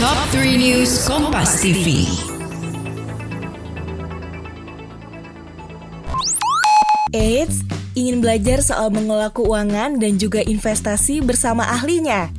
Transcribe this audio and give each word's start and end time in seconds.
Top 0.00 0.16
3 0.32 0.56
News 0.56 1.04
Kompas 1.04 1.60
TV. 1.60 2.08
Eits, 7.12 7.60
ingin 7.92 8.24
belajar 8.24 8.64
soal 8.64 8.88
mengelola 8.88 9.28
keuangan 9.28 10.00
dan 10.00 10.16
juga 10.16 10.40
investasi 10.40 11.20
bersama 11.20 11.68
ahlinya? 11.68 12.32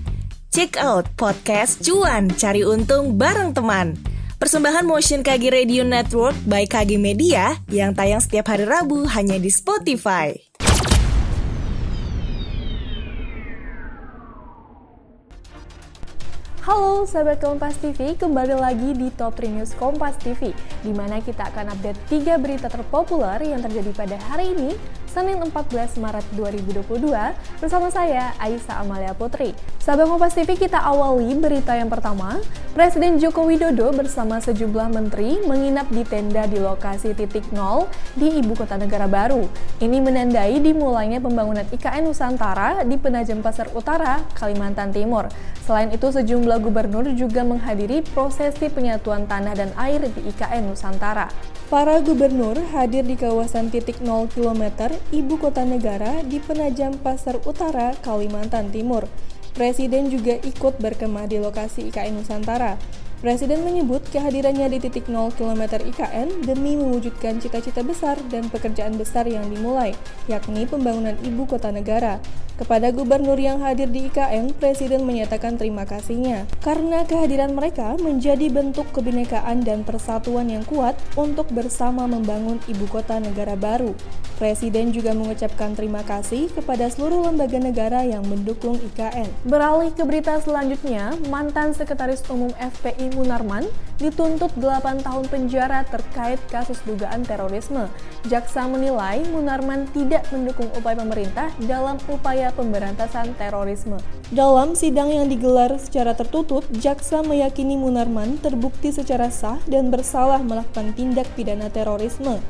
Check 0.50 0.74
out 0.82 1.06
podcast 1.14 1.86
Cuan 1.86 2.34
Cari 2.34 2.66
Untung 2.66 3.22
bareng 3.22 3.54
teman. 3.54 3.94
Persembahan 4.42 4.82
Motion 4.82 5.22
KG 5.22 5.54
Radio 5.54 5.86
Network 5.86 6.34
by 6.50 6.66
KG 6.66 6.98
Media 6.98 7.62
yang 7.70 7.94
tayang 7.94 8.26
setiap 8.26 8.50
hari 8.50 8.66
Rabu 8.66 9.06
hanya 9.06 9.38
di 9.38 9.54
Spotify. 9.54 10.34
Halo 16.62 17.10
sahabat 17.10 17.42
Kompas 17.42 17.74
TV, 17.82 18.14
kembali 18.14 18.54
lagi 18.54 18.94
di 18.94 19.10
Top 19.18 19.34
3 19.34 19.50
News 19.50 19.74
Kompas 19.82 20.14
TV 20.22 20.54
di 20.86 20.94
mana 20.94 21.18
kita 21.18 21.50
akan 21.50 21.74
update 21.74 21.98
3 22.06 22.38
berita 22.38 22.70
terpopuler 22.70 23.42
yang 23.42 23.66
terjadi 23.66 23.90
pada 23.98 24.22
hari 24.30 24.54
ini 24.54 24.78
Senin 25.12 25.44
14 25.44 26.00
Maret 26.00 26.24
2022 26.40 27.12
bersama 27.60 27.92
saya 27.92 28.32
Aisyah 28.40 28.80
Amalia 28.80 29.12
Putri. 29.12 29.52
Sahabat 29.84 30.08
Kompas 30.08 30.40
TV 30.40 30.56
kita 30.56 30.80
awali 30.80 31.36
berita 31.36 31.76
yang 31.76 31.92
pertama. 31.92 32.40
Presiden 32.72 33.20
Joko 33.20 33.44
Widodo 33.44 33.92
bersama 33.92 34.40
sejumlah 34.40 34.88
menteri 34.88 35.44
menginap 35.44 35.92
di 35.92 36.08
tenda 36.08 36.48
di 36.48 36.64
lokasi 36.64 37.12
titik 37.12 37.44
nol 37.52 37.92
di 38.16 38.40
Ibu 38.40 38.56
Kota 38.56 38.80
Negara 38.80 39.12
Baru. 39.12 39.52
Ini 39.84 40.00
menandai 40.00 40.64
dimulainya 40.64 41.20
pembangunan 41.20 41.68
IKN 41.68 42.08
Nusantara 42.08 42.88
di 42.88 42.96
Penajam 42.96 43.44
Pasar 43.44 43.68
Utara, 43.76 44.24
Kalimantan 44.32 44.96
Timur. 44.96 45.28
Selain 45.68 45.92
itu 45.92 46.08
sejumlah 46.08 46.64
gubernur 46.64 47.04
juga 47.12 47.44
menghadiri 47.44 48.00
prosesi 48.16 48.72
penyatuan 48.72 49.28
tanah 49.28 49.60
dan 49.60 49.76
air 49.76 50.08
di 50.08 50.32
IKN 50.32 50.72
Nusantara. 50.72 51.28
Para 51.68 52.00
gubernur 52.04 52.56
hadir 52.76 53.04
di 53.08 53.16
kawasan 53.16 53.72
titik 53.72 54.04
0 54.04 54.28
km 54.32 54.92
ibu 55.10 55.42
kota 55.42 55.66
negara 55.66 56.22
di 56.22 56.38
Penajam 56.38 56.94
Pasar 57.02 57.42
Utara, 57.50 57.98
Kalimantan 58.06 58.70
Timur. 58.70 59.10
Presiden 59.58 60.14
juga 60.14 60.38
ikut 60.38 60.78
berkemah 60.78 61.26
di 61.26 61.42
lokasi 61.42 61.90
IKN 61.90 62.22
Nusantara. 62.22 62.78
Presiden 63.22 63.62
menyebut 63.62 64.02
kehadirannya 64.10 64.66
di 64.66 64.82
titik 64.82 65.06
0 65.06 65.30
km 65.38 65.78
IKN 65.78 66.42
demi 66.42 66.74
mewujudkan 66.74 67.38
cita-cita 67.38 67.86
besar 67.86 68.18
dan 68.34 68.50
pekerjaan 68.50 68.98
besar 68.98 69.30
yang 69.30 69.46
dimulai, 69.46 69.94
yakni 70.26 70.66
pembangunan 70.66 71.14
ibu 71.22 71.46
kota 71.46 71.70
negara. 71.70 72.18
Kepada 72.58 72.90
gubernur 72.90 73.38
yang 73.38 73.62
hadir 73.62 73.94
di 73.94 74.10
IKN, 74.10 74.58
Presiden 74.58 75.06
menyatakan 75.06 75.58
terima 75.58 75.86
kasihnya 75.86 76.50
karena 76.66 77.06
kehadiran 77.06 77.54
mereka 77.54 77.94
menjadi 78.02 78.50
bentuk 78.50 78.90
kebinekaan 78.90 79.62
dan 79.62 79.86
persatuan 79.86 80.50
yang 80.50 80.66
kuat 80.66 80.98
untuk 81.14 81.46
bersama 81.54 82.10
membangun 82.10 82.58
ibu 82.70 82.90
kota 82.90 83.22
negara 83.22 83.54
baru. 83.54 83.94
Presiden 84.42 84.90
juga 84.90 85.14
mengucapkan 85.14 85.78
terima 85.78 86.02
kasih 86.02 86.50
kepada 86.50 86.90
seluruh 86.90 87.30
lembaga 87.30 87.62
negara 87.62 88.02
yang 88.02 88.26
mendukung 88.26 88.74
IKN. 88.74 89.30
Beralih 89.46 89.94
ke 89.94 90.02
berita 90.02 90.42
selanjutnya, 90.42 91.14
mantan 91.30 91.78
Sekretaris 91.78 92.26
Umum 92.26 92.50
FPI 92.58 93.14
Munarman 93.14 93.70
dituntut 94.02 94.50
8 94.58 95.06
tahun 95.06 95.30
penjara 95.30 95.86
terkait 95.86 96.42
kasus 96.50 96.82
dugaan 96.90 97.22
terorisme. 97.22 97.86
Jaksa 98.34 98.66
menilai 98.66 99.22
Munarman 99.30 99.86
tidak 99.94 100.26
mendukung 100.34 100.74
upaya 100.74 100.98
pemerintah 100.98 101.54
dalam 101.70 102.02
upaya 102.10 102.50
pemberantasan 102.58 103.38
terorisme. 103.38 104.02
Dalam 104.34 104.74
sidang 104.74 105.14
yang 105.14 105.30
digelar 105.30 105.78
secara 105.78 106.18
tertutup, 106.18 106.66
jaksa 106.82 107.22
meyakini 107.22 107.78
Munarman 107.78 108.42
terbukti 108.42 108.90
secara 108.90 109.30
sah 109.30 109.62
dan 109.70 109.94
bersalah 109.94 110.42
melakukan 110.42 110.98
tindak 110.98 111.30
pidana 111.38 111.70
terorisme. 111.70 112.42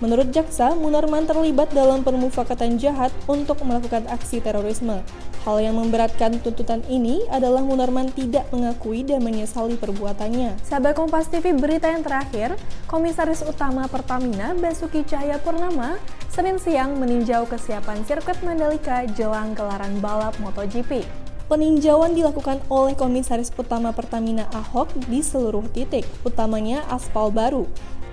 Menurut 0.00 0.32
jaksa, 0.32 0.72
Munarman 0.72 1.28
terlibat 1.28 1.76
dalam 1.76 2.00
permufakatan 2.00 2.80
jahat 2.80 3.12
untuk 3.28 3.60
melakukan 3.68 4.08
aksi 4.08 4.40
terorisme. 4.40 5.04
Hal 5.44 5.56
yang 5.60 5.76
memberatkan 5.76 6.40
tuntutan 6.40 6.80
ini 6.88 7.24
adalah 7.28 7.60
Munarman 7.60 8.08
tidak 8.12 8.48
mengakui 8.48 9.04
dan 9.04 9.20
menyesali 9.20 9.76
perbuatannya. 9.76 10.56
Sahabat 10.64 10.96
Kompas 10.96 11.28
TV, 11.28 11.52
berita 11.52 11.92
yang 11.92 12.00
terakhir, 12.00 12.56
Komisaris 12.88 13.44
Utama 13.44 13.88
Pertamina 13.92 14.56
Basuki 14.56 15.04
Cahaya 15.04 15.36
Purnama 15.36 16.00
Senin 16.30 16.62
siang 16.62 16.94
meninjau 16.94 17.42
kesiapan 17.42 18.06
sirkuit 18.06 18.38
Mandalika 18.46 19.02
jelang 19.18 19.50
gelaran 19.52 19.98
balap 19.98 20.32
MotoGP. 20.38 21.02
Peninjauan 21.50 22.14
dilakukan 22.14 22.62
oleh 22.70 22.94
Komisaris 22.94 23.50
Utama 23.58 23.90
Pertamina 23.90 24.46
Ahok 24.54 24.94
di 25.10 25.26
seluruh 25.26 25.66
titik, 25.74 26.06
utamanya 26.22 26.86
aspal 26.86 27.34
baru. 27.34 27.66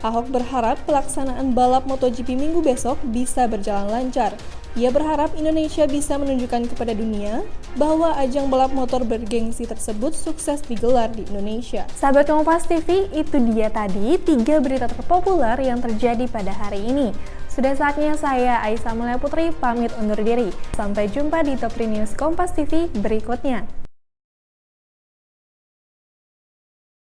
Ahok 0.06 0.30
berharap 0.30 0.78
pelaksanaan 0.86 1.58
balap 1.58 1.90
MotoGP 1.90 2.38
minggu 2.38 2.62
besok 2.62 3.02
bisa 3.10 3.50
berjalan 3.50 3.90
lancar. 3.90 4.38
Ia 4.78 4.94
berharap 4.94 5.34
Indonesia 5.34 5.90
bisa 5.90 6.22
menunjukkan 6.22 6.70
kepada 6.70 6.94
dunia 6.94 7.42
bahwa 7.82 8.14
ajang 8.22 8.46
balap 8.46 8.78
motor 8.78 9.02
bergengsi 9.02 9.66
tersebut 9.66 10.14
sukses 10.14 10.62
digelar 10.62 11.10
di 11.10 11.26
Indonesia. 11.34 11.90
Sahabat 11.98 12.30
Kompas 12.30 12.70
TV, 12.70 13.10
itu 13.10 13.42
dia 13.50 13.74
tadi 13.74 14.22
tiga 14.22 14.62
berita 14.62 14.86
terpopuler 14.86 15.58
yang 15.66 15.82
terjadi 15.82 16.30
pada 16.30 16.54
hari 16.54 16.86
ini. 16.94 17.10
Sudah 17.50 17.74
saatnya 17.74 18.14
saya, 18.14 18.62
Aisyah 18.62 18.94
Mulia 18.94 19.18
Putri, 19.18 19.50
pamit 19.50 19.90
undur 19.98 20.22
diri. 20.22 20.54
Sampai 20.78 21.10
jumpa 21.10 21.42
di 21.42 21.58
Top 21.58 21.74
3 21.74 21.98
News 21.98 22.14
Kompas 22.14 22.54
TV 22.54 22.86
berikutnya. 23.02 23.87